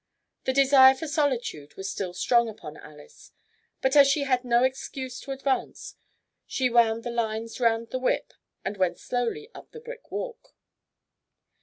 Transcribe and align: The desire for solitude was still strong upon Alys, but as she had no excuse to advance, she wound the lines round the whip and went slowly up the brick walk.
The 0.45 0.53
desire 0.53 0.95
for 0.95 1.05
solitude 1.07 1.75
was 1.75 1.91
still 1.91 2.15
strong 2.15 2.49
upon 2.49 2.75
Alys, 2.75 3.33
but 3.83 3.95
as 3.95 4.07
she 4.07 4.21
had 4.23 4.43
no 4.43 4.63
excuse 4.63 5.19
to 5.19 5.31
advance, 5.31 5.93
she 6.47 6.71
wound 6.71 7.03
the 7.03 7.11
lines 7.11 7.59
round 7.59 7.91
the 7.91 7.99
whip 7.99 8.33
and 8.65 8.77
went 8.77 8.97
slowly 8.97 9.51
up 9.53 9.69
the 9.73 9.79
brick 9.79 10.09
walk. 10.11 10.55